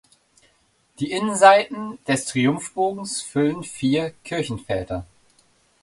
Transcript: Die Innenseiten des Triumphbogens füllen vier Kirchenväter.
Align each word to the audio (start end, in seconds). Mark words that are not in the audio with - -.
Die 0.99 1.11
Innenseiten 1.11 1.99
des 2.05 2.25
Triumphbogens 2.25 3.21
füllen 3.21 3.61
vier 3.63 4.15
Kirchenväter. 4.23 5.05